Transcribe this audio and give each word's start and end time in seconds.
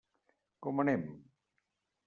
Com 0.67 0.81
anem? 0.85 1.05